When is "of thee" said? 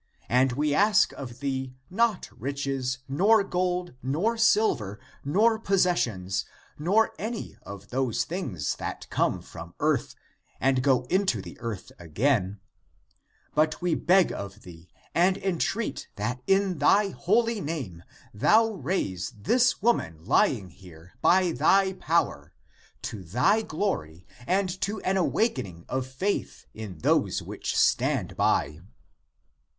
1.13-1.75, 14.33-14.89